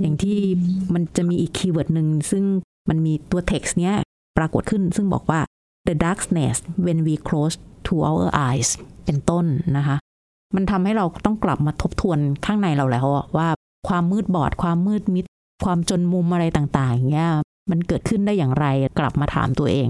[0.00, 0.38] อย่างที่
[0.94, 2.44] มันจะมีอีกคีย์เวิร์ดหนึ่งซึ่ง
[2.88, 3.94] มันมีตัว text เนี้ย
[4.38, 5.40] ปรากฏขึ้นซึ่งบอกว่า
[5.88, 8.68] the darkness when we close to our eyes
[9.04, 9.96] เป็นต้นนะคะ
[10.54, 13.06] มันทำให้เราต้องกลับมาทบทวนข้างในเราแล้ว
[13.36, 13.48] ว่า
[13.88, 15.24] ความมืดบอด ความมืดมิด
[15.64, 17.30] ความจนมุมอะไรต่างๆอย่างเงี้ย
[17.70, 18.66] มันเกิดขึ้นได้อย่างไร
[18.98, 19.88] กลับมาถามตัวเอง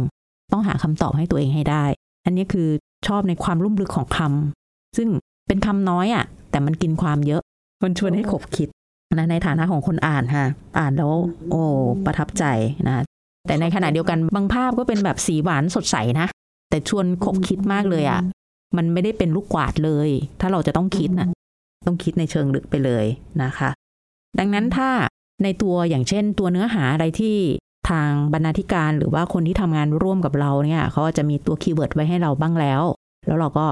[0.53, 1.85] ต้องหาคำตอบให้ตัวเองให้ได้
[2.25, 2.69] อันนี้คือ
[3.07, 5.09] ชอบในความลุ่มลึกของคำซึ่ง
[5.47, 7.43] เป็นคำน้อยอะ แต่มันกินความเยอะ
[7.85, 8.69] มันชวนให้ขบคิด
[9.15, 10.47] นะในฐานะของคนอ่านค่ะ
[10.79, 11.13] อ่านแล้ว
[11.51, 11.63] โอ้
[12.07, 12.45] ประทับใจ
[12.87, 13.05] นะ
[13.47, 16.27] แต่ในขณะเดียวกันบางภาพก็เป็นแบบสีหวานสดใสนะ
[16.71, 18.21] แต่ชวนขบคิดมากเลยอะ่ะ
[18.77, 20.09] มันไม่ได้เป็นลูกกวาดเลย
[20.41, 21.29] ถ้าเราจะต้องคิดนะ
[21.87, 23.05] ต้องคิดในเชิงลึกไปเลย
[23.43, 23.71] นะคะ
[24.39, 24.91] ดังนั้นถ้า
[25.43, 27.37] ในตัวอย่างเช่น ตัวเนื้อหาอะไรที่
[27.91, 32.83] ทางบรรณาธิการหรือว่าคนที่ทำงานร่วมกับเราเนี่ยเขาจะมีตัว keyword ไว้ให้เราบ้างแล้ว
[33.27, 33.67] แล้วเราก็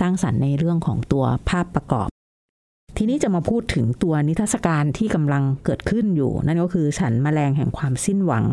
[0.00, 2.08] สร้างสรรค์ในเรื่องของตัวภาพประกอบ
[2.96, 8.44] ทีนี้จะมาพูดถึงตัวนิทรรศการที่กำลังเกิดขึ้นอยู่ นั่นก็คือฉันแมลงแห่งความสิ้นหวัง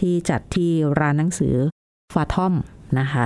[0.00, 0.70] ที่จัดที่
[1.00, 1.54] ร้านหนังสือ
[2.14, 2.54] ฟาทอม
[2.98, 3.24] นะคะ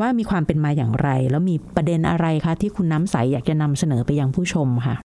[0.00, 4.96] ว่ามีความเป็นมาอย่างไร แล้วมีประเด็นอะไรคะที่คุณน้ำใสอยากจะนำเสนอไปยังผู้ชมค่ะ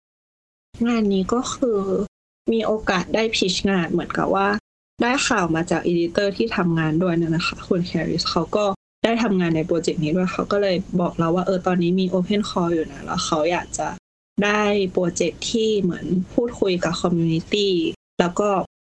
[0.86, 1.78] งานนี้ก็คือ
[2.52, 4.48] มีโอกาสได้พิชงานเหมือนกับว่า
[5.02, 8.64] ได้ข่าวมาจากอีดิเตอร์ที่ทำงานด้วยนะคะ คุณแคริสเขาก็
[9.04, 13.88] ได้ทำงานใน project นี้ด้วยเขาก็เลยบอกเราว่าเออตอนนี้มี Open Call อยู่นะแล้วเขาอยากจะ
[14.44, 17.72] ได้ project ที่เหมือนพูดคุยกับ community
[18.20, 18.48] แล้วก็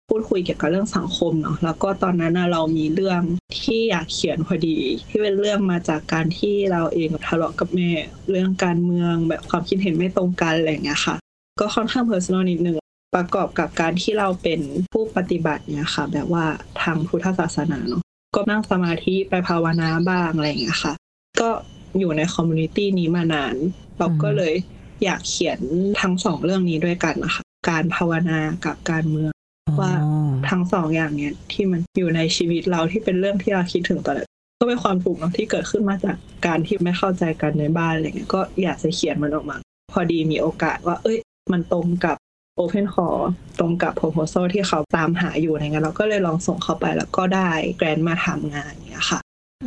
[0.09, 3.21] พูดคุยเกี่ยวกับเรื่องสังคมเนาะแล้วก็ตอนนั้นเรามีเรื่อง
[3.63, 4.77] ที่อยากเขียนพอดี
[5.09, 7.91] ที่เป็นเรื่องมาจากการที่เราเองทะเลาะกับแม่
[8.31, 11.17] เรื่องการเมืองแบบความคิดเห็นไม่ตรงกันอะไรอย่างเงี้ยค่ะ
[11.61, 12.77] ก็ค่อนข้าง personal นิดนึง
[13.15, 14.61] ประกอบกับการที่เราเป็น
[14.93, 16.45] ผู้ปฏิบัติเนี่ยค่ะ แบบว่า
[16.83, 18.03] ทางพุทธศาสนาเนาะ
[18.35, 20.93] ก็นั่งสมาธิไปภาวนาบ้างอะไรอย่างเงี้ยค่ะ
[21.41, 21.51] ก็
[21.99, 23.55] อยู่ในคอมมูนิตี้นี้มานาน
[23.99, 24.55] เราก็เลย
[25.05, 25.59] อยากเขียน
[26.01, 29.33] ทั้งสองเรื่องนี้ด้วยกันนะคะการภาวนากับการเมือง
[29.81, 29.93] ว่า
[30.49, 34.27] ทั้งสองอย่างเนี้ยที่มันอยู่ในชีวิตเราที่เป็นเรื่องที่เราคิดถึงตลอด
[34.59, 39.57] ก็เป็นความถูกข์เนาะที่เกิดขึ้นมาจากการที่ไม่เข้าใจกันในบ้านอะไรเงี้ยก็อยากจะเขียนมันออกมา
[39.93, 41.19] พอดีมีโอกาสว่า เอ้ย
[41.53, 42.17] มันตรงกับ
[42.59, 43.21] Open Call
[43.59, 49.21] ตรงกับ proposal ที่เขาตามหาอยู่อะไรเงี้ยเราก็เลยลองส่งเข้าไปแล้วก็ได้ grant มาทำงานเนี้ยค่ะ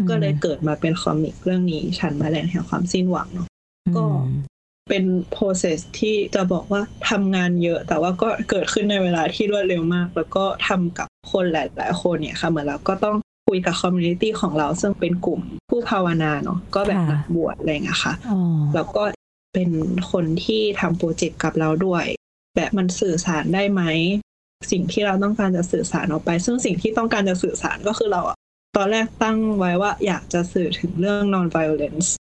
[0.09, 3.47] ก็เลยเกิดมาเป็น comic เรื่องนี้ฉันแมาแรงแห่งความสิ้นหวังเนาะ
[3.97, 4.05] ก็
[4.89, 5.03] เป็น
[5.35, 13.17] process ที่จะบอกว่าทำงานเยอะ แต่ว่าก็เกิดขึ้นในเวลาที่รวดเร็วมาก แล้วก็ทำกับคนหลายๆคนเนี่ยค่ะ เหมือนเราก็ต้อง
[13.47, 18.39] คุยกับ community ของเราซึ่งเป็นกลุ่มผู้ภาวนาเนาะก็แบบค่ะนักบวชอะไรเงี้ยค่ะอ๋อ
[18.75, 19.03] แล้วก็
[19.53, 19.69] เป็น
[20.11, 22.05] คนที่ทำ project กับเราด้วย
[22.55, 23.81] แบบมันสื่อสารได้ไหม
[24.71, 28.37] สิ่งที่เราต้องการจะสื่อสารออกไป ซึ่งสิ่งที่ต้องการจะสื่อสารก็คือเราอะ
[28.77, 32.09] ตอนแรกตั้งไว้ว่าอยากจะสื่อถึงเรื่อง non violence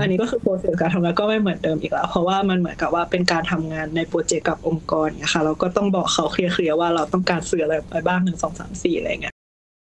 [0.00, 9.34] อันนี้ก็คือ process การทำงานก็ไม่เหมือนเดิมอีกแล้ว เพราะว่ามันเหมือนกับว่าเป็นการทำงานใน project กับองค์กรเนี่ยค่ะเราก็ต้องบอกเขาเคลียร์ๆว่าเราต้องการสื่ออะไรไปบ้างหนึ่งสองสามสี่อะไรเงี้ย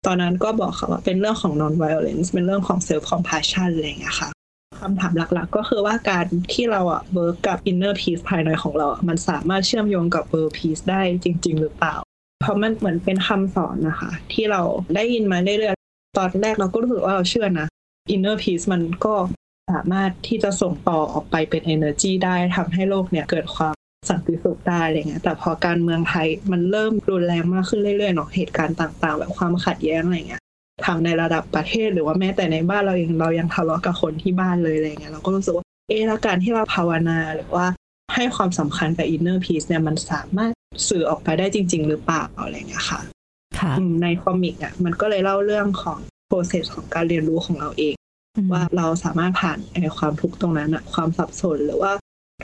[0.05, 4.29] ตอนนั้นก็บอกเขาว่าเป็นเรื่องของ non violence เป็นเรื่องของ self compassion อะไรเงี้ยค่ะ
[4.81, 11.95] คำถามหลักๆ ก็คือว่าการที่เราอะเวิร์กกับ inner peace ภายในของเราอะมันสามารถเชื่อมโยงกับ world peace ได้จริง ๆ หรือเปล่า
[12.41, 14.61] เพราะมันเหมือนเป็นคำสอนนะคะ ที่เรา
[14.95, 17.67] ได้ยินมาเรื่อยๆตอนแรกเราก็รู้สึกว่าเราเชื่อนะ
[18.13, 19.13] inner peace มันก็
[19.69, 23.73] สามารถที่จะส่งต่อออกไปเป็น energy ได้ทำให้โลกเนี่ยเกิดความ
[24.09, 30.41] สันติสุขได้อะไรเงี้ยแต่พอการเมืองไทยมันเริ่มรุนแรงมากขึ้นเรื่อยๆเนาะเหตุการณ์ต่างๆ แบบความขัดแย้งอะไรเงี้ย
[30.85, 37.65] ทั้งในระดับประเทศหรือว่าแม้แต่ในบ้านเราเองเรายังทะเลาะกับคนที่บ้านเลยอะไรเงี้ยเราก็รู้สึกว่าเออแล้วการที่เราภาวนาหรือว่า
[38.15, 40.51] ให้ความสำคัญกับ inner peace เนี่ยมันสามารถ
[40.89, 42.99] สื่อออกไปได้จริง ๆ หรือเปล่าอะไรเงี้ยค่ะ
[43.59, 47.95] ค่ะอืมในคอมิกอะมันก็เลยเล่าเรื่องของ process ของการเรียนรู้ของเราเอง
[48.53, 51.91] ว่าเราสามารถผ่านไอ้ความทุกข์ตรงนั้นอะความสับสนหรือว่า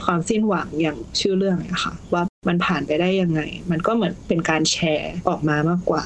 [0.05, 6.03] ความสิ้นหวังอย่างชื่อเรื่องอะค่ะ ว่ามันผ่านไปได้ยังไง มันก็เหมือนเป็นการแชร์ออกมามากกว่า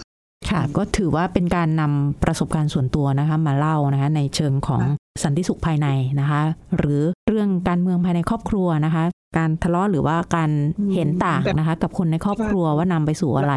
[0.50, 5.88] ค่ะก็ถือว่าเป็นการนำประสบการณ์ส่วนตัวนะคะ มาเล่านะคะ ในเชิงของค่ะสันติสุขภายใน
[6.20, 6.42] นะคะ
[6.78, 9.04] หรือเรื่องการเมืองภายในครอบครัวนะคะ
[9.38, 10.50] การทะเลาะหรือว่าการ
[10.94, 13.54] เห็นต่างนะคะ กับคนในครอบครัวว่านำไปสู่อะไร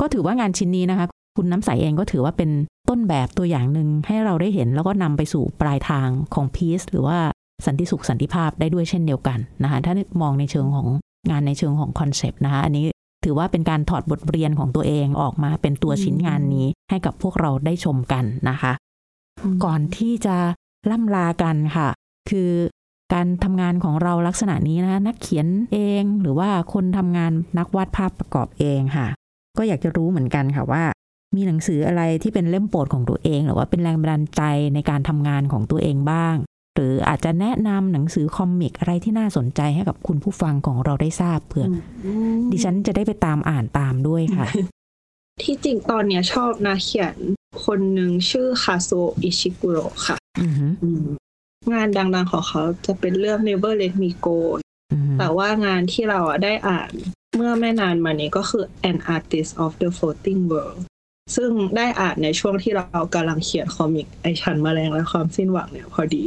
[0.00, 2.50] ก็ถือว่างานชิ้นนี้นะคะ คุณน้ำใสเองก็ถือว่าเป็น
[2.88, 7.18] ต้นแบบตัวอย่างหนึ่งให้เราได้เห็น แล้วก็นำไปสู่ปลายทางของพีซหรือว่า
[7.66, 10.88] สันติสุขสันติภาพได้ด้วยเช่นเดียวกันนะคะถ้ามองในเชิงของ
[11.30, 12.84] งานในเชิงของ concept นะคะอันนี้
[13.24, 18.72] ถือว่าเป็นการถอดบทเรียนของตัวเองออกมาเป็นตัวชิ้นงานนี้ให้กับพวกเราได้ชมกันนะคะ
[19.64, 20.36] ก่อนที่จะ
[20.90, 21.88] ล่ำลากันค่ะ
[22.30, 22.50] คือ
[23.12, 29.06] การทำงานของเราลักษณะนี้นะคะนักเขียนเองหรือว่าคนทำงานนักวาดภาพประกอบเองค่ะ
[29.58, 30.82] ก็อยากจะรู้เหมือนกันค่ะว่า
[31.36, 34.42] มีหนังสืออะไรที่เป็นเล่มโปรดของตัวเอง หรือว่าเป็นแรงบันดาลใจ
[34.74, 36.36] ในการทำงานของตัวเองบ้าง
[36.74, 41.66] หรืออาจจะแนะนำหนังสือคอมิกอะไรที่น่าสนใจให้กับคุณผู้ฟังของเราได้ทราบเผื่อ
[42.04, 42.08] อ
[42.52, 44.46] ดิฉันจะได้ไปตามอ่านตามด้วยค่ะ
[45.42, 47.16] ที่จริงตอนเนี้ยชอบนะเขียน
[47.64, 48.90] คนหนึ่งชื่อคาโซ
[49.22, 50.66] อิชิกุโระค่ะอือหื
[51.00, 51.04] อ
[51.72, 54.38] งานดังๆของเขาจะเป็นเรื่อง Never Let Me Go
[54.92, 56.90] อือหือแต่ว่างานที่เราอะได้อ่าน
[57.36, 60.80] เมื่อไม่นานมานี้ก็คือ An Artist of the Floating World
[61.34, 66.24] ซึ่งได้อ่านในช่วงที่เรากำลังเขียนคอมิกไอชันแมลงและความสิ้นหวังเนี่ยพอดี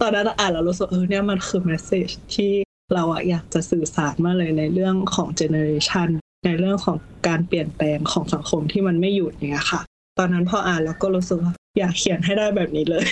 [0.00, 2.52] ตอนนั้นอ่านแล้วรู้สึกเออเนี่ยมันคือ message ที่
[2.94, 6.08] เราอะอยากจะสื่อสารมาเลยในเรื่องของ generation
[6.46, 6.96] ในเรื่องของ
[7.28, 9.80] การเปลี่ยนแปลงของสังคมที่มันไม่หยุดอย่างเงี้ยค่ะ
[10.18, 13.06] ตอนนั้นพออ่านแล้วก็รู้สึกว่าอยากเขียนให้ได้แบบนี้เลย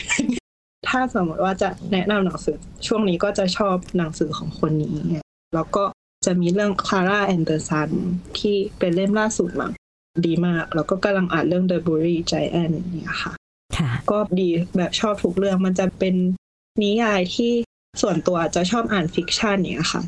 [0.88, 5.18] ถ้าสมมติว่าจะแนะนำหนังสือ ช่วงนี้ก็จะชอบหนังสือของคนนี้ไง
[5.55, 5.85] แล้วก็
[6.27, 7.90] จะมีเรื่อง Klara and the Sun
[8.38, 9.72] ที่เป็นเล่มล่าสุดมั้ง
[10.27, 13.33] ดีมาก แล้วก็กำลังอ่านเรื่อง The Buried Giant เนี่ยค่ะ
[13.77, 16.14] ค่ะ ก็ดีแบบชอบทุกเรื่องมันจะเป็น
[16.83, 17.53] นิยายที่
[18.03, 20.03] ส่วนตัวจะชอบอ่าน fiction เนี่ยค่ะ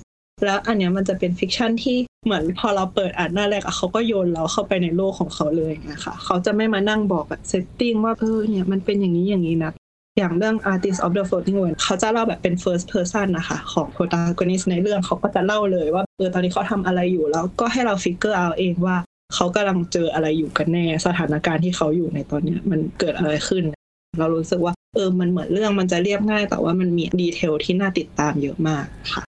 [0.44, 9.72] แล้วอันเนี้ยมันจะเป็น fiction ที่เหมือนพอเราเปิดอ่านหน้าแรกอะเขาก็โยนเราเข้าไปในโลกของเขาเลยอย่างเงี้ยค่ะเขาจะไม่มานั่งบอกแบบ setting ว่าเออเนี่ยมันเป็นอย่างนี้อย่างนี้นะ
[10.18, 18.96] อย่างเรื่อง Artist of the Floating World เขาจะเล่าแบบเป็น first person นะคะของ protagonist ในเรื่องเขาก็จะเล่าเลยว่าเออตอนนี้เขาทำอะไรอยู่แล้วก็ให้เรา figure out เองว่า
[19.34, 23.64] เขากำลังเจออะไรอยู่กันแน่ สถานการณ์ที่เขาอยู่ในตอนเนี้ย มันเกิดอะไรขึ้น
[24.18, 29.22] เรารู้สึกว่าเออมันเหมือนเรื่องมันจะเรียบง่าย แต่ว่ามันมีดีเทลที่น่าติดตามเยอะมากค่ะ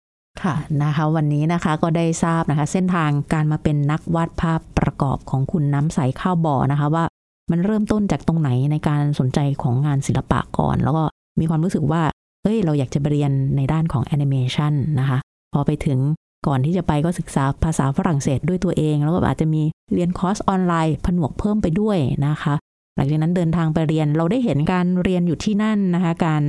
[0.44, 7.06] ค่ะนะคะวันนี้นะคะก็ได้ทราบนะคะ เส้นทางการมาเป็นนักวาดภาพประกอบของคุณน้ำใสข้าวบ่อนะคะว่า
[7.52, 11.04] มันเริ่มต้นจากตรงไหนในการสนใจของงานศิลปะก่อน แล้วก็
[11.40, 12.02] มีความรู้สึกว่า
[12.44, 15.18] เอ้ยเราอยากจะเรียนในด้านของแอนิเมชันนะคะ
[15.54, 16.00] พอไปถึง
[16.48, 19.62] ก่อนที่จะไปก็ศึกษาภาษาฝรั่งเศสด้วยตัวเอง แล้วก็อาจจะมี
[19.94, 22.54] เรียนคอร์สออนไลน์ผนวกเพิ่มไปด้วยนะคะ
[22.96, 26.44] หลังจากนั้นเดินทางไปเรียนเราได้เห็นการเรียนอยู่ที่นั่นนะคะ การ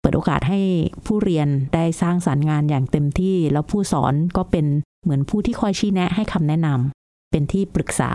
[0.00, 0.60] เปิดโอกาสให้
[1.06, 4.66] ผู้เรียนได้สร้างสรรค์งานอย่างเต็มที่ แล้วผู้สอนก็เป็น
[5.02, 8.10] เหมือนผู้ที่คอยชี้แนะให้คำแนะนำเป็นที่ปรึกษา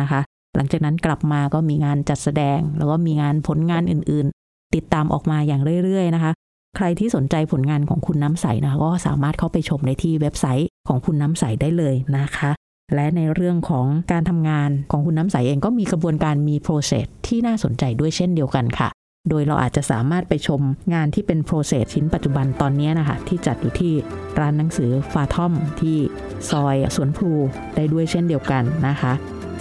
[0.00, 0.20] นะคะ
[0.56, 6.32] หลังจากนั้นกลับมาก็มีงานจัดแสดง แล้วก็มีงานผลงานอื่น ๆ ติดตามออกมาอย่างเรื่อย ๆ นะคะ
[6.76, 12.50] ใครที่สนใจผลงานของคุณน้ำใสนะคะก็สามารถเข้าไปชมได้ที่เว็บไซต์ของคุณน้ำใสได้เลยนะคะ
[12.94, 18.88] และในเรื่องของการทำงานของคุณน้ำใสเองก็มีกระบวนการมี process ที่น่าสนใจด้วยเช่นเดียวกันค่ะ
[19.28, 20.60] โดยเราอาจจะสามารถไปชม
[20.94, 23.92] งานที่เป็น process ชิ้นปัจจุบันตอนนี้นะคะที่จัดอยู่ที่
[24.40, 25.98] ร้านหนังสือฟาทอมที่
[26.50, 27.32] ซอยสวนพลู
[27.76, 29.12] ได้ด้วยเช่นเดียวกันนะคะ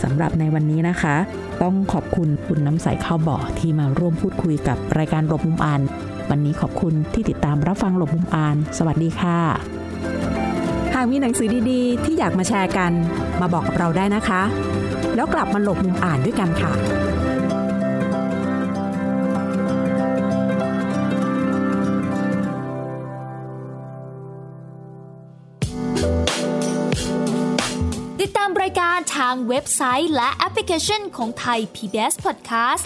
[0.04, 1.15] สำหรับในวันนี้นะคะ
[1.62, 5.82] ต้องขอบคุณคุณน้ำใสข้าวบ่อที่มาร่วมพูดคุยกับรายการหลบมุมอ่าน
[6.29, 9.39] วันนี้ขอบคุณที่ติดตามรับฟังหลบมุมอ่าน สวัสดีค่ะ
[10.95, 12.91] หากมีหนังสือดีๆ ที่อยากมาแชร์กัน
[13.41, 14.41] มาบอกกับเราได้นะคะ
[15.15, 16.73] แล้วกลับมาหลบมุมอ่านด้วยกันค่ะ
[28.21, 32.86] ติดตามรายการทางเว็บไซต์และแอปพลิเคชันของไทย PBS Podcast